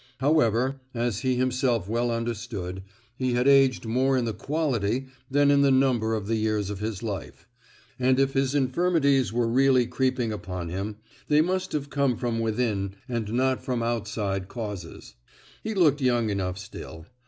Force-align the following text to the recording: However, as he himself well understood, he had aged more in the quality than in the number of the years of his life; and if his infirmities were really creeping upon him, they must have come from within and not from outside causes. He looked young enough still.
However, 0.17 0.81
as 0.95 1.19
he 1.19 1.35
himself 1.35 1.87
well 1.87 2.09
understood, 2.09 2.81
he 3.15 3.33
had 3.33 3.47
aged 3.47 3.85
more 3.85 4.17
in 4.17 4.25
the 4.25 4.33
quality 4.33 5.09
than 5.29 5.51
in 5.51 5.61
the 5.61 5.69
number 5.69 6.15
of 6.15 6.25
the 6.25 6.37
years 6.37 6.71
of 6.71 6.79
his 6.79 7.03
life; 7.03 7.47
and 7.99 8.19
if 8.19 8.33
his 8.33 8.55
infirmities 8.55 9.31
were 9.31 9.47
really 9.47 9.85
creeping 9.85 10.33
upon 10.33 10.69
him, 10.69 10.95
they 11.27 11.41
must 11.41 11.71
have 11.73 11.91
come 11.91 12.17
from 12.17 12.39
within 12.39 12.95
and 13.07 13.31
not 13.31 13.63
from 13.63 13.83
outside 13.83 14.47
causes. 14.47 15.13
He 15.63 15.75
looked 15.75 16.01
young 16.01 16.31
enough 16.31 16.57
still. 16.57 17.05